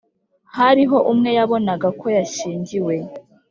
hariho 0.57 0.97
umwe 1.11 1.29
yabonaga 1.37 1.87
ko 1.99 2.05
yashyingiwe; 2.17 2.95